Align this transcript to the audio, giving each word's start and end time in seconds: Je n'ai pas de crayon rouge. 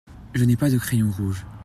Je 0.33 0.45
n'ai 0.45 0.55
pas 0.57 0.71
de 0.71 0.79
crayon 0.79 1.11
rouge. 1.11 1.45